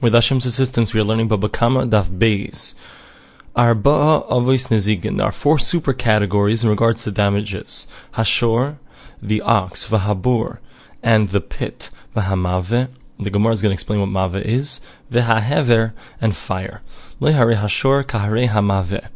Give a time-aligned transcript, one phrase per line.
[0.00, 2.72] With Hashem's assistance, we are learning Baba Kama Daf Beis.
[3.54, 5.18] Arba'a Avos Nezigin.
[5.18, 7.86] There are four super categories in regards to damages.
[8.14, 8.78] Hashor,
[9.20, 10.56] the ox, Vahabur,
[11.02, 12.88] and the pit, Vahamave.
[13.18, 14.80] The Gemara is going to explain what mave is.
[15.12, 16.80] Vehahever, and fire.
[17.20, 19.06] Lehare Hashor, Kahare Hamave.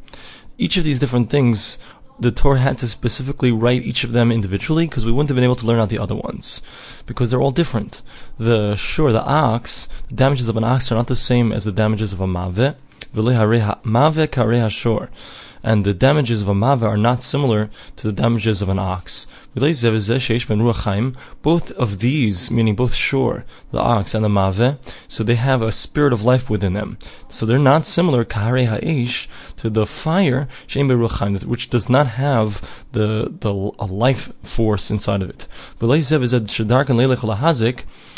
[0.59, 1.79] Each of these different things
[2.19, 5.45] the Torah had to specifically write each of them individually because we wouldn't have been
[5.45, 6.63] able to learn out the other ones
[7.07, 8.03] because they're all different.
[8.39, 11.73] The sure the ox, the damages of an ox are not the same as the
[11.73, 12.77] damages of a mave.
[13.15, 15.11] Mave kare shore
[15.65, 19.27] and the damages of a mava are not similar to the damages of an ox.
[19.55, 19.85] Both
[21.73, 24.77] of these, meaning both shore, the ox and the mave,
[25.09, 26.99] so they have a spirit of life within them.
[27.29, 30.49] So they're not similar to the fire
[31.47, 35.49] which does not have the the life force inside of it.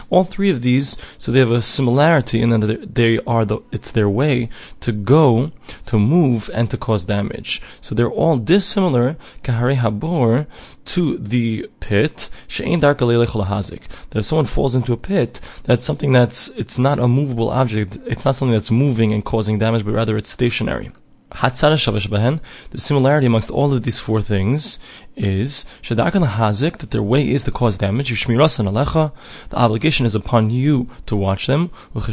[0.09, 3.91] All three of these, so they have a similarity in that they are the, it's
[3.91, 4.49] their way
[4.81, 5.51] to go,
[5.87, 7.61] to move, and to cause damage.
[7.81, 10.47] So they're all dissimilar, kahare habor,
[10.87, 13.83] to the pit, she'ein hazik.
[14.11, 17.99] That if someone falls into a pit, that's something that's, it's not a movable object,
[18.07, 20.93] it's not something that's moving and causing damage, but rather it's stationary.
[21.33, 24.79] The similarity amongst all of these four things
[25.17, 28.27] is hazik that their way is to cause damage.
[28.27, 31.71] The obligation is upon you to watch them.
[31.93, 32.05] When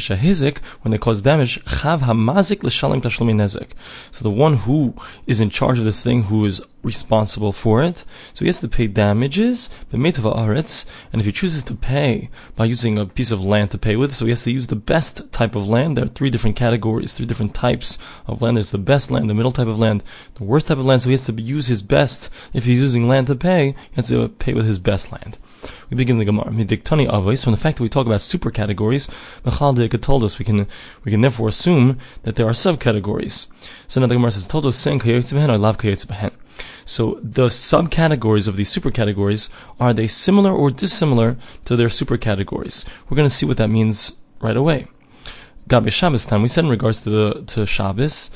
[0.92, 1.98] they cause damage, So
[4.22, 4.94] the one who
[5.28, 8.68] is in charge of this thing, who is responsible for it, so he has to
[8.68, 9.70] pay damages.
[9.90, 10.86] The Metava Arutz.
[11.12, 14.14] And if he chooses to pay by using a piece of land to pay with,
[14.14, 15.98] so he has to use the best type of land.
[15.98, 18.58] There are three different categories, three different types of land.
[18.58, 20.04] There's the best land, the middle type of land,
[20.36, 21.02] the worst type of land.
[21.02, 23.96] So he has to use his best if he's using using land to pay, he
[23.96, 25.38] has to pay with his best land.
[25.90, 26.52] We begin the Gemara.
[26.52, 27.44] Midiktani avos.
[27.44, 29.08] From the fact that we talk about super categories,
[29.46, 30.68] Mechal told us we can
[31.04, 33.48] we can therefore assume that there are subcategories.
[33.88, 35.78] So now the Gemara says, "Told us sen I love
[36.86, 39.50] So the subcategories of these super categories
[39.80, 42.86] are they similar or dissimilar to their super categories?
[43.10, 44.88] We're going to see what that means right away.
[45.70, 46.42] Gabi Shabbos time.
[46.42, 48.30] We said in regards to the to Shabbos,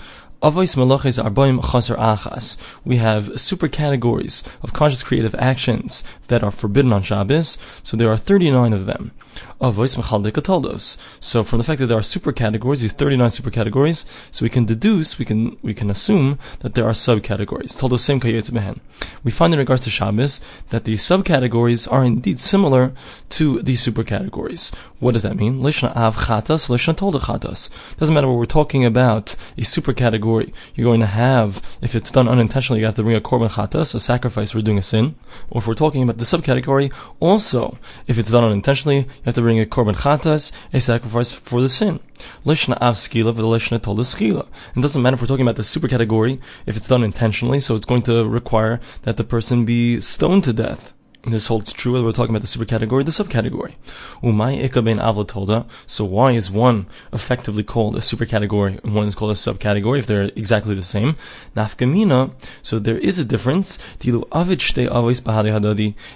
[0.43, 2.59] Avos Malaches Arbaim Chaser Achas.
[2.85, 8.11] We have super categories of conscious creative actions that are forbidden on Shabbos, so there
[8.11, 9.13] are 39 of them.
[9.61, 10.97] Avos Mechaldika Toldos.
[11.19, 14.49] So from the fact that there are super categories, these 39 super categories, so we
[14.49, 17.77] can deduce, we can we can assume that there are subcategories.
[17.77, 18.79] Toldos Sem Kayetz Behen.
[19.23, 22.93] We find in regards to Shabbos that the subcategories are indeed similar
[23.29, 24.71] to the super categories.
[24.99, 25.59] What does that mean?
[25.59, 27.69] Lishna Av Chatas, Lishna Tolda Chatas.
[27.97, 30.53] Doesn't matter what we're talking about, a super category.
[30.75, 33.93] You're going to have, if it's done unintentionally, you have to bring a korban chatas,
[33.93, 35.15] a sacrifice for doing a sin.
[35.49, 37.77] Or if we're talking about the subcategory, also,
[38.07, 41.99] if it's done unintentionally, have to bring a korban chatas, a sacrifice for the sin.
[42.45, 44.47] Lishna av skila lishna told skila.
[44.75, 47.75] It doesn't matter if we're talking about the super category, if it's done intentionally, so
[47.75, 50.93] it's going to require that the person be stoned to death.
[51.23, 53.75] This holds true whether we're talking about the supercategory or the subcategory.
[54.23, 55.65] Umay ikaben avlatolda.
[55.85, 60.07] So why is one effectively called a supercategory and one is called a subcategory if
[60.07, 61.17] they're exactly the same?
[61.53, 62.31] Nafkamina.
[62.63, 63.77] So there is a difference.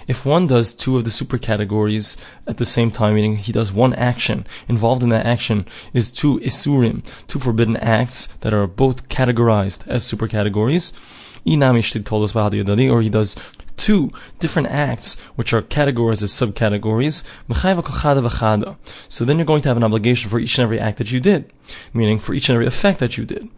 [0.08, 3.92] If one does two of the supercategories at the same time, meaning he does one
[3.94, 9.86] action, involved in that action is two isurim, two forbidden acts that are both categorized
[9.88, 10.92] as supercategories.
[11.44, 13.36] Inamishti told us or he does
[13.82, 17.24] two different acts which are categorized as subcategories.
[19.08, 21.18] So then you're going to have an obligation for each and every act that you
[21.18, 21.50] did,
[21.92, 23.48] meaning for each and every effect that you did.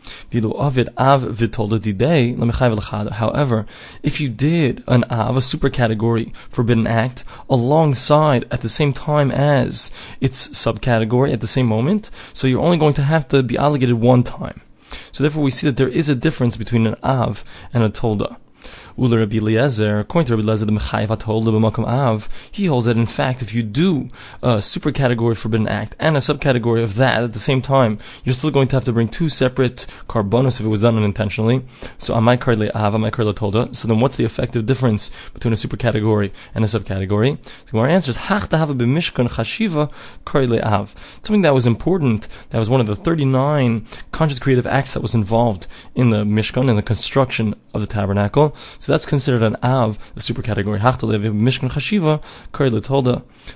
[3.12, 3.67] However,
[4.03, 9.93] if you did an av, a supercategory forbidden act, alongside at the same time as
[10.23, 13.97] its subcategory at the same moment, so you're only going to have to be obligated
[13.97, 14.62] one time.
[15.12, 18.39] So therefore we see that there is a difference between an av and a tolda.
[18.97, 23.06] Ula Rabbi Eliezer, according to Rabbi Eliezer, the Mechayiv B'Makom Av, he holds that in
[23.06, 24.09] fact, if you do
[24.43, 28.35] a super category forbidden act and a subcategory of that at the same time, you're
[28.35, 31.64] still going to have to bring two separate karbonos if it was done unintentionally.
[31.99, 33.75] So Amai Karle Av, Amai Karle Tolda.
[33.75, 37.38] So then what's the effective difference between a super category and a subcategory?
[37.70, 39.90] So our answer is Hach have a b'mishkan chashiva
[40.25, 40.94] Karle Av.
[41.23, 45.14] Something that was important, that was one of the 39 conscious creative acts that was
[45.14, 48.55] involved in the Mishkan, in the construction of the tabernacle.
[48.85, 50.81] So that's considered an av, a supercategory.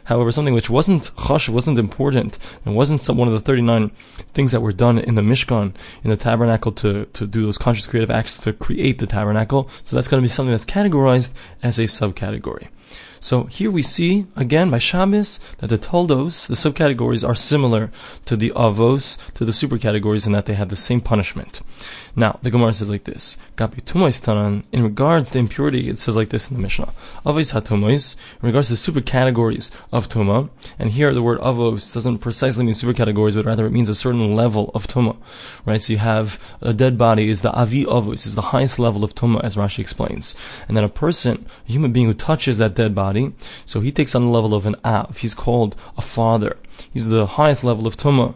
[0.05, 3.91] However, something which wasn't chash, wasn't important, and wasn't some, one of the 39
[4.33, 7.87] things that were done in the Mishkan, in the tabernacle to, to do those conscious
[7.87, 9.69] creative acts to create the tabernacle.
[9.85, 11.33] So that's going to be something that's categorized
[11.63, 12.69] as a subcategory.
[13.20, 17.90] So here we see again by Shabbos that the toldos, the subcategories, are similar
[18.26, 21.61] to the avos, to the supercategories, in that they have the same punishment.
[22.14, 23.37] Now the Gemara says like this.
[23.58, 26.93] In regards to impurity, it says like this in the Mishnah:
[27.26, 28.17] Avos hatumois.
[28.40, 30.49] In regards to the supercategories of tuma,
[30.79, 34.37] and here the word avos doesn't precisely mean supercategories, but rather it means a certain
[34.37, 35.17] level of tuma.
[35.67, 35.81] Right?
[35.81, 39.14] So you have a dead body is the avi avos, is the highest level of
[39.17, 40.37] tuma, as Rashi explains,
[40.69, 43.25] and then a person, a human being who touches that dead body.
[43.71, 45.19] So he takes on the level of an av.
[45.25, 45.73] He's called
[46.03, 46.55] a father.
[46.95, 48.35] He's the highest level of tumah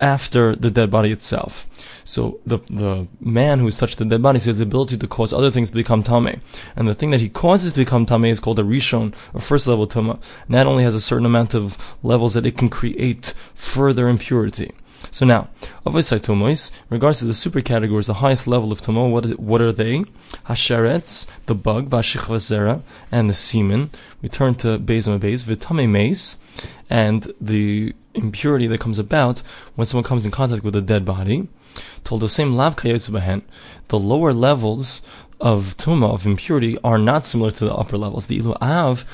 [0.00, 1.66] after the dead body itself.
[2.04, 2.20] So
[2.50, 5.50] the the man who has touched the dead body has the ability to cause other
[5.50, 6.40] things to become tame,
[6.76, 9.66] and the thing that he causes to become tame is called a rishon, or first
[9.66, 10.14] level tuma.
[10.46, 14.70] And that only has a certain amount of levels that it can create further impurity.
[15.10, 15.48] So now,
[15.84, 19.72] Avosai Tumois, regards to the super categories, the highest level of Tumo, what, what are
[19.72, 20.04] they?
[20.46, 23.90] Hasheretz, the bug, Vashichvazera, and the semen.
[24.22, 26.36] We turn to and Beis, Vitame Meis,
[26.90, 29.40] and the impurity that comes about
[29.74, 31.48] when someone comes in contact with a dead body.
[32.04, 35.02] Told the same lav the lower levels
[35.40, 38.26] of tuma of impurity are not similar to the upper levels.
[38.26, 39.04] The ilu av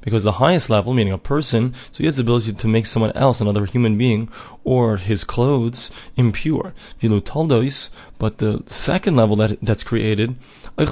[0.00, 3.12] because the highest level, meaning a person, so he has the ability to make someone
[3.12, 4.28] else, another human being,
[4.64, 6.72] or his clothes impure.
[7.02, 10.36] Ilu taldois, but the second level that that's created
[10.78, 10.86] so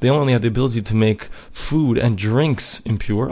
[0.00, 3.30] they only have the ability to make food and drinks impure.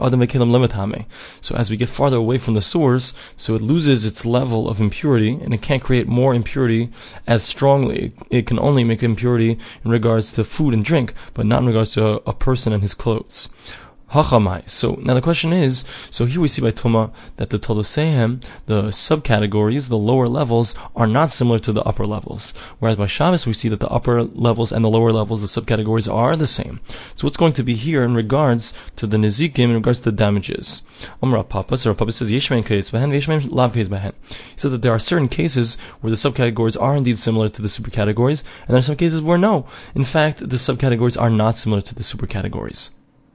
[1.40, 4.80] So as we get farther away from the source, so it loses its level of
[4.80, 6.90] impurity and it can't create more impurity
[7.26, 8.12] as strongly.
[8.30, 11.92] It can only make impurity in regards to food and drink, but not in regards
[11.94, 13.48] to a, a person and his clothes.
[14.14, 14.70] Hachamai.
[14.70, 18.84] So now the question is, so here we see by Tuma that the Tolosehem, the
[18.84, 22.52] subcategories, the lower levels, are not similar to the upper levels.
[22.78, 26.12] Whereas by Shabbos we see that the upper levels and the lower levels, the subcategories,
[26.12, 26.78] are the same.
[27.16, 30.16] So what's going to be here in regards to the Nezikim, in regards to the
[30.16, 30.82] damages?
[31.20, 34.12] Amra Papa, so Papa says, Yeshmein Kais Behen, Yeshmein Lav Kais Behen.
[34.28, 37.66] He said that there are certain cases where the subcategories are indeed similar to the
[37.66, 39.66] supercategories, and there are some cases where no.
[39.96, 42.90] In fact, the subcategories are not similar to the supercategories.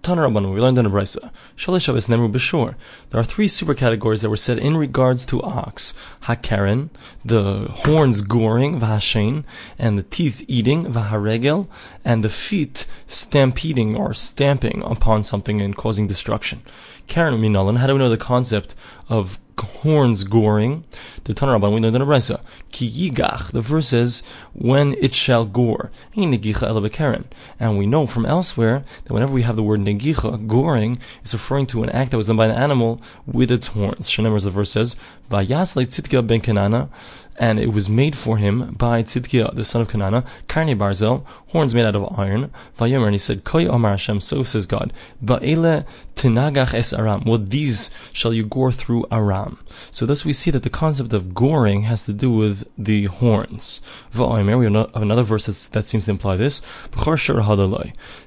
[0.10, 1.30] We learned in a brisa.
[1.58, 2.76] Nemru.
[3.10, 5.94] There are three super categories that were said in regards to ox.
[6.24, 6.90] Hakaren,
[7.24, 9.44] the horns goring, Vahashain,
[9.78, 11.68] and the teeth eating, Vaharegel,
[12.04, 16.64] and the feet stampeding or stamping upon something and causing destruction.
[17.08, 18.76] Karen Minalan, how do we know the concept
[19.10, 20.86] of horns goring.
[21.26, 22.42] The Tanarabban, we know the Raisa.
[22.72, 24.24] Ki yigach, the verse says,
[24.54, 25.92] when it shall gore.
[26.16, 31.68] And we know from elsewhere that whenever we have the word negicha, goring, is referring
[31.68, 34.10] to an act that was done by an animal with its horns.
[34.10, 34.96] Shenemar, as the verse says,
[35.30, 36.90] Vayas Tzidkiah ben Kenana,
[37.39, 41.74] and it was made for him by Tzidkiah, the son of Kenana, Karne Barzel, horns
[41.74, 42.51] made out of iron.
[42.77, 44.91] Vayomer, and he said, Koy Omar Hashem, so says God,
[45.24, 49.57] Ba'ele Tinagach es Aram, well, these shall you gore through Aram.
[49.89, 53.80] So thus we see that the concept of goring has to do with the horns.
[54.13, 56.62] Va'omer, we have another verse that seems to imply this,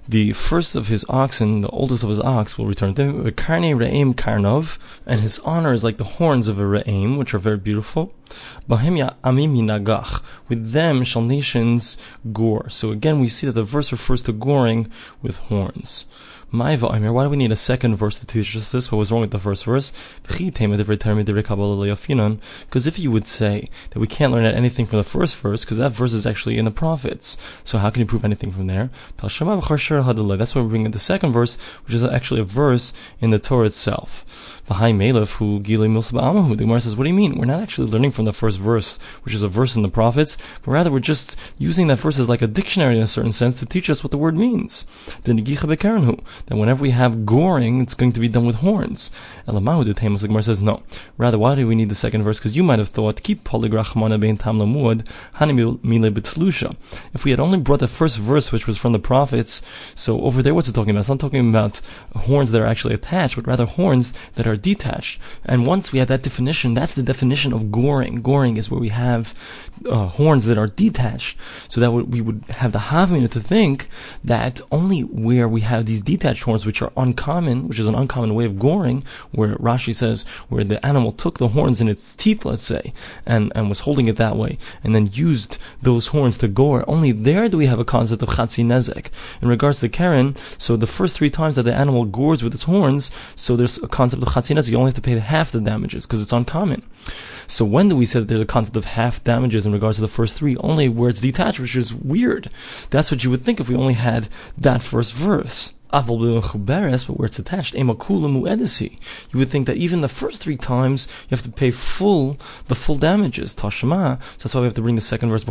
[0.08, 3.74] the first of his oxen, the oldest of his ox, will return to him, Karne
[3.76, 7.58] Re'im Karnov, and his honor is like the horns of a Re'im, which are very
[7.58, 8.12] beautiful.
[8.68, 10.22] Bahemya nagach.
[10.49, 11.96] With them shall nations
[12.32, 12.69] gore.
[12.69, 14.90] So again, we see that the verse refers to goring
[15.20, 16.06] with horns.
[16.50, 16.87] Why do
[17.31, 18.93] we need a second verse to teach us this?
[18.93, 19.90] What was wrong with the first verse?
[20.26, 20.40] Because
[22.87, 25.93] if you would say that we can't learn anything from the first verse, because that
[25.93, 28.91] verse is actually in the prophets, so how can you prove anything from there?
[29.17, 33.38] That's why we bring in the second verse, which is actually a verse in the
[33.38, 34.61] Torah itself.
[34.66, 34.74] The
[36.56, 37.36] Gemara says, what do you mean?
[37.36, 40.38] We're not actually learning from the first verse, which is a verse in the prophets,
[40.62, 43.58] but rather we're just using that verse as like a dictionary in a certain sense
[43.58, 44.86] to teach us what the word means.
[45.24, 49.10] Then That whenever we have goring, it's going to be done with horns.
[49.48, 50.82] Elamahu The Gemara says, no.
[51.19, 52.38] Rather, why do we need the second verse?
[52.38, 53.48] Because you might have thought, keep
[57.14, 59.60] If we had only brought the first verse, which was from the prophets,
[59.96, 61.00] so over there, what's it talking about?
[61.00, 61.81] It's not talking about
[62.14, 65.20] horns that are actually attached, but rather horns that are are detached.
[65.44, 68.14] And once we have that definition, that's the definition of goring.
[68.30, 69.34] Goring is where we have
[69.86, 71.36] uh, horns that are detached.
[71.68, 73.88] So that we would have the havmina to think
[74.22, 78.34] that only where we have these detached horns, which are uncommon, which is an uncommon
[78.34, 82.44] way of goring, where Rashi says where the animal took the horns in its teeth,
[82.44, 82.92] let's say,
[83.26, 87.12] and, and was holding it that way, and then used those horns to gore, only
[87.12, 89.06] there do we have a concept of chatzi nezek.
[89.40, 92.64] In regards to Karen, so the first three times that the animal gores with its
[92.64, 96.06] horns, so there's a concept of chatzinas, you only have to pay half the damages
[96.06, 96.82] because it's uncommon.
[97.46, 100.03] So when do we say that there's a concept of half damages in regards to
[100.03, 100.56] the first three?
[100.58, 102.51] Only where it's detached, which is weird.
[102.91, 105.72] That's what you would think if we only had that first verse.
[105.93, 107.87] But where it's attached, you
[109.39, 112.96] would think that even the first three times you have to pay full the full
[112.96, 113.55] damages.
[113.55, 114.20] Tashma.
[114.20, 115.44] So that's why we have to bring the second verse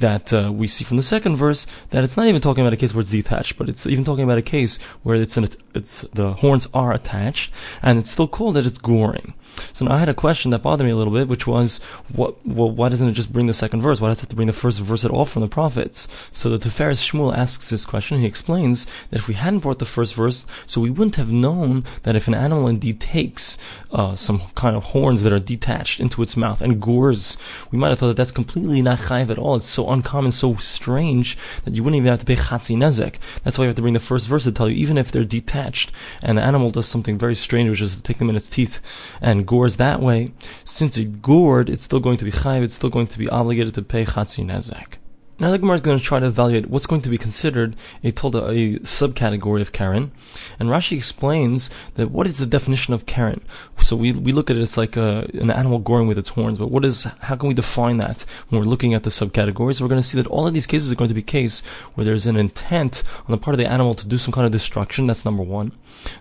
[0.00, 2.76] that uh, we see from the second verse that it's not even talking about a
[2.76, 6.02] case where it's detached, but it's even talking about a case where it's an, it's
[6.12, 9.34] the horns are attached and it's still called that it's goring.
[9.72, 11.78] So now I had a question that bothered me a little bit, which was,
[12.12, 14.00] what, well, why doesn't it just bring the second verse?
[14.00, 16.08] Why does it have to bring the first verse at all from the prophets?
[16.32, 18.20] So the Tiferes Shmuel asks this question.
[18.20, 21.84] He explains that if we hadn't brought the first verse, so we wouldn't have known
[22.02, 23.58] that if an animal indeed takes
[23.92, 27.36] uh, some kind of horns that are detached into its mouth and gores,
[27.70, 29.56] we might have thought that that's completely not chayv at all.
[29.56, 33.16] It's so uncommon, so strange that you wouldn't even have to pay chatzi nezek.
[33.44, 35.24] That's why you have to bring the first verse to tell you, even if they're
[35.24, 35.92] detached
[36.22, 38.80] and the animal does something very strange, which is to take them in its teeth
[39.20, 40.32] and gores that way,
[40.64, 43.74] since it gored, it's still going to be chayv, it's still going to be obligated
[43.74, 44.99] to pay chatzi nezek.
[45.40, 48.08] Now the Gemara is going to try to evaluate what's going to be considered a
[48.08, 50.12] a subcategory of Karen,
[50.58, 53.40] and Rashi explains that what is the definition of Karen.
[53.78, 56.58] So we we look at it as like a, an animal goring with its horns,
[56.58, 59.80] but what is how can we define that when we're looking at the subcategories?
[59.80, 61.60] We're going to see that all of these cases are going to be case
[61.94, 64.52] where there's an intent on the part of the animal to do some kind of
[64.52, 65.06] destruction.
[65.06, 65.72] That's number one.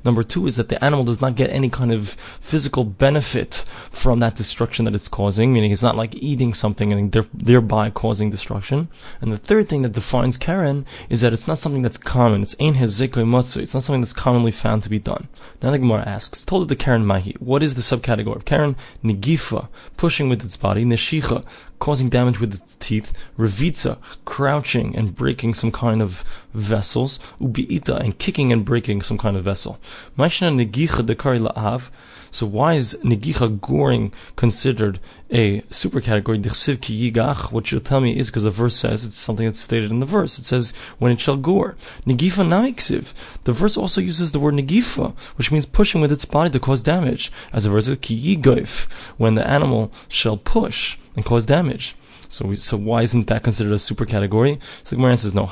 [0.06, 4.20] Number two is that the animal does not get any kind of physical benefit from
[4.20, 8.88] that destruction that it's causing, meaning it's not like eating something and thereby causing destruction.
[9.22, 12.42] And the third thing that defines Karen is that it's not something that's common.
[12.42, 13.62] It's ein hezekoi matzu.
[13.62, 15.28] It's not something that's commonly found to be done.
[15.62, 17.36] Now the Gemara asks, told it the Karen mahi.
[17.40, 18.76] What is the subcategory of Karen?
[19.04, 20.86] Nigifa, pushing with its body.
[20.86, 21.46] Neshicha,
[21.80, 23.14] causing damage with its teeth.
[23.38, 26.24] Revitza, crouching and breaking some kind of
[26.54, 27.20] vessels.
[27.40, 29.80] Ubiita, and kicking and breaking some kind of vessel.
[30.18, 31.90] Maishna negicha dekari la'av.
[32.32, 36.42] So why is Negicha goring considered a supercategory?
[36.42, 37.52] Dichsiv ki yigach.
[37.52, 40.06] What you'll tell me is because the verse says it's something that's stated in the
[40.06, 40.40] verse.
[40.40, 41.76] It says when it shall gore.
[42.06, 43.14] Negifa namiksiv.
[43.44, 46.82] The verse also uses the word Negifa, which means pushing with its body to cause
[46.82, 47.32] damage.
[47.54, 51.96] As the verse says ki yigoif, when the animal shall push and cause damage.
[52.32, 54.60] So we, so why isn't that considered a super category?
[54.84, 55.50] So the Gemara answers no.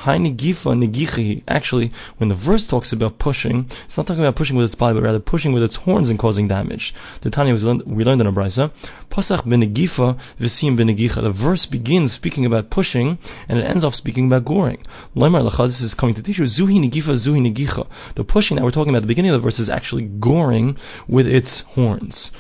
[1.48, 4.94] Actually, when the verse talks about pushing, it's not talking about pushing with its body,
[4.94, 6.94] but rather pushing with its horns and causing damage.
[7.22, 8.72] The Tanya we learned, we learned in a brisa.
[9.10, 11.22] Pasach benigifa v'sim benigicha.
[11.22, 13.18] The verse begins speaking about pushing,
[13.50, 14.84] and it ends off speaking about goring.
[15.16, 15.66] Lemar lecha.
[15.66, 16.46] This is coming to teach you.
[16.46, 17.88] Zuhi nigifa zuhi nigicha.
[18.14, 20.78] The pushing that we're talking about at the beginning of the verse is actually goring
[21.08, 22.32] with its horns.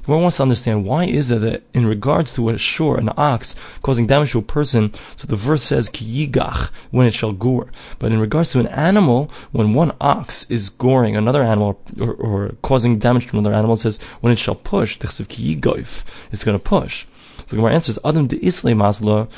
[0.00, 3.10] The Gemara wants to understand why is it that in regards to a shore, an
[3.16, 7.32] ox causing damage to a person, so the verse says ki yigach when it shall
[7.32, 7.70] gore.
[7.98, 12.54] But in regards to an animal, when one ox is goring another animal or, or
[12.62, 15.20] causing damage to another animal, it says when it shall push, it's
[16.44, 17.06] going to push.
[17.38, 19.28] So the Gemara answers, Adam de isle masla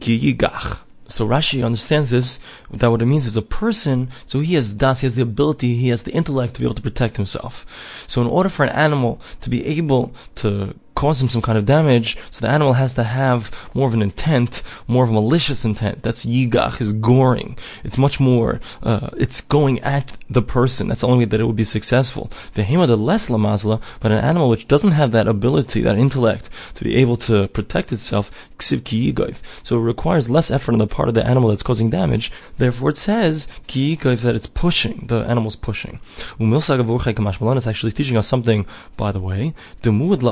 [0.00, 0.83] ki yigach.
[1.06, 5.00] So Rashi understands this, that what it means is a person, so he has das,
[5.00, 8.04] he has the ability, he has the intellect to be able to protect himself.
[8.06, 11.66] So in order for an animal to be able to cause him some kind of
[11.66, 13.40] damage, so the animal has to have
[13.74, 16.02] more of an intent, more of a malicious intent.
[16.02, 17.58] That's yigach, is goring.
[17.86, 20.88] It's much more, uh, it's going at the person.
[20.88, 22.28] That's the only way that it would be successful.
[22.54, 26.84] Behema the less lamazla, but an animal which doesn't have that ability, that intellect, to
[26.84, 29.14] be able to protect itself, ksiv ki
[29.62, 32.32] So it requires less effort on the part of the animal that's causing damage.
[32.56, 36.00] Therefore it says ki that it's pushing, the animal's pushing.
[36.40, 38.64] Umil is actually teaching us something,
[38.96, 39.52] by the way.
[39.82, 40.22] Demud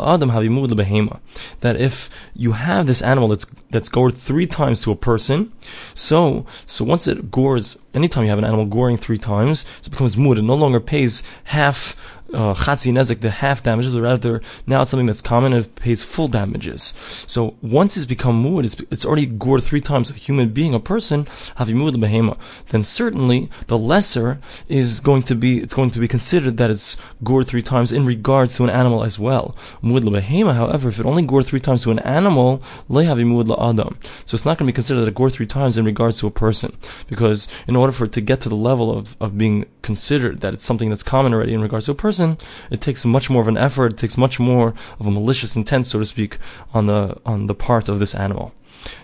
[0.70, 1.18] havi
[1.60, 5.52] that if you have this animal that's that's gored three times to a person,
[5.94, 10.16] so so once it gores, anytime you have an animal goring three times, it becomes
[10.16, 10.38] mud.
[10.38, 11.96] It no longer pays half
[12.32, 16.02] uh, nezek, the half damages, but rather now it's something that's common and it pays
[16.02, 16.94] full damages.
[17.26, 20.80] So once it's become muad, it's, it's already gored three times a human being, a
[20.80, 21.24] person,
[21.56, 22.36] havimud behema,
[22.70, 26.96] then certainly the lesser is going to be, it's going to be considered that it's
[27.22, 29.54] gored three times in regards to an animal as well.
[29.82, 33.98] Muad behema, however, if it only gored three times to an animal, le havimud adam.
[34.24, 36.26] So it's not going to be considered that it gored three times in regards to
[36.26, 36.76] a person.
[37.08, 40.54] Because in order for it to get to the level of, of being considered that
[40.54, 43.42] it's something that's common already in regards to a person, person, it takes much more
[43.42, 46.38] of an effort, it takes much more of a malicious intent, so to speak,
[46.72, 48.52] on the on the part of this animal.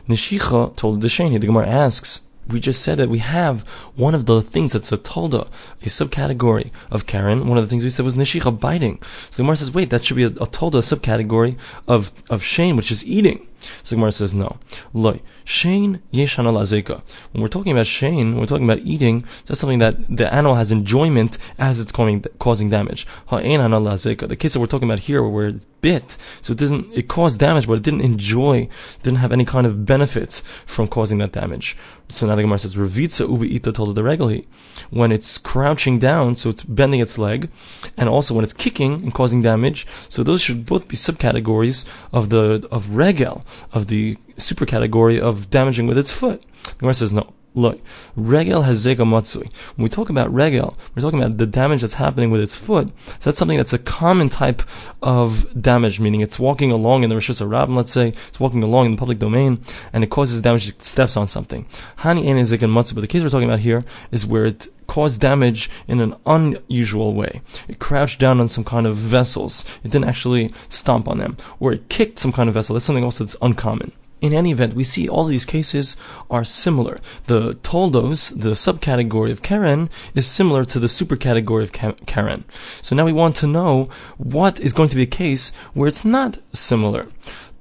[0.08, 3.60] Nishicha told the Shani, the Gemara asks, we just said that we have
[3.94, 5.48] one of the things that's a tolda,
[5.82, 7.46] a subcategory of Karen.
[7.46, 9.02] One of the things we said was nishicha biting.
[9.30, 12.76] So the Gemara says, wait, that should be a, a tolda subcategory of of shame,
[12.76, 13.46] which is eating.
[13.82, 14.58] So Gemara says no.
[14.92, 15.20] Loy.
[15.44, 17.02] Shane yeshana lazeka.
[17.32, 20.70] When we're talking about shane, we're talking about eating, that's something that the animal has
[20.70, 23.06] enjoyment as it's causing, causing damage.
[23.26, 23.58] Ha'en.
[23.58, 27.38] The case that we're talking about here where it's bit, so it didn't, it caused
[27.38, 28.68] damage, but it didn't enjoy,
[29.02, 31.76] didn't have any kind of benefits from causing that damage.
[32.08, 34.46] So now the Gemara says, Revitza ubi ita told the regali.
[34.90, 37.50] When it's crouching down, so it's bending its leg,
[37.96, 42.30] and also when it's kicking and causing damage, so those should both be subcategories of
[42.30, 46.42] the, of regel, of the supercategory of damaging with its foot.
[46.64, 47.32] The Gemara says, no.
[47.54, 47.80] Look,
[48.14, 49.50] regel has zega matsui.
[49.74, 52.88] When we talk about regel, we're talking about the damage that's happening with its foot.
[53.06, 54.62] So that's something that's a common type
[55.02, 58.86] of damage, meaning it's walking along in the Rosh Hashanah, let's say, it's walking along
[58.86, 59.58] in the public domain,
[59.92, 61.66] and it causes damage, it steps on something.
[61.98, 65.20] Hani ein zega matsu, but the case we're talking about here is where it caused
[65.20, 67.40] damage in an unusual way.
[67.66, 69.64] It crouched down on some kind of vessels.
[69.84, 71.36] It didn't actually stomp on them.
[71.60, 72.74] Or it kicked some kind of vessel.
[72.74, 75.96] That's something also that's uncommon in any event, we see all these cases
[76.30, 77.00] are similar.
[77.26, 82.44] The toldos, the subcategory of Karen, is similar to the supercategory of Karen.
[82.82, 86.04] So now we want to know what is going to be a case where it's
[86.04, 87.08] not similar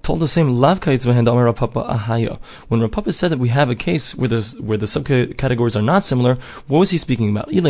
[0.08, 2.40] told the same lavka Amar Rav Papa ahaya.
[2.70, 5.82] When Rav Papa said that we have a case where the where the subcategories are
[5.82, 6.38] not similar,
[6.68, 7.52] what was he speaking about?
[7.52, 7.62] If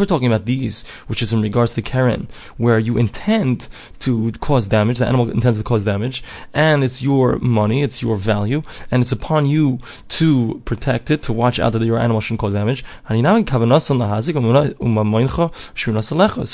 [0.00, 3.68] we're talking about these, which is in regards to karen, where you intend
[4.00, 8.16] to cause damage, the animal intends to cause damage, and it's your money, it's your
[8.16, 9.78] value, and it's upon you
[10.08, 12.84] to protect it, to watch out that your animal shouldn't cause damage.
[13.08, 13.14] So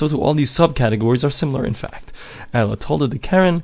[0.09, 2.13] to all these subcategories are similar in fact.
[2.55, 3.63] Uh, Ella told the Karen.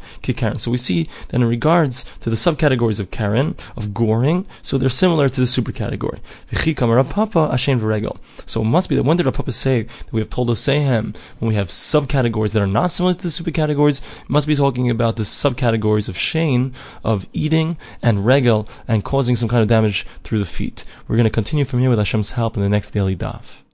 [0.58, 4.88] So we see that in regards to the subcategories of Karen, of goring, so they're
[4.88, 6.18] similar to the supercategory.
[8.46, 11.14] So it must be that when did our Papa say that we have told Osehem,
[11.38, 15.16] when we have subcategories that are not similar to the supercategories, must be talking about
[15.16, 16.72] the subcategories of Shane,
[17.04, 20.84] of eating and regel, and causing some kind of damage through the feet.
[21.06, 23.67] We're going to continue from here with Hashem's help in the next daily daf.